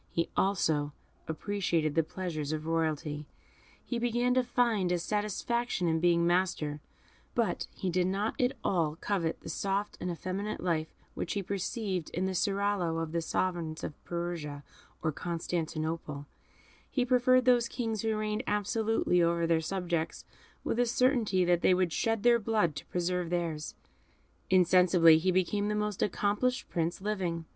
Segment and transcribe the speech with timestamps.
[0.09, 0.93] He also
[1.27, 3.27] appreciated the pleasures of royalty,
[3.85, 6.79] he began to find a satisfaction in being master,
[7.35, 12.09] but he did not at all covet the soft and effeminate life which he perceived
[12.15, 14.63] in the seraglios of the sovereigns of Persia
[15.03, 16.25] and Constantinople;
[16.89, 20.25] he preferred those kings who reigned absolutely over their subjects,
[20.63, 23.75] with a certainty that they would shed their blood to preserve theirs.
[24.49, 27.45] Insensibly he became the most accomplished Prince living.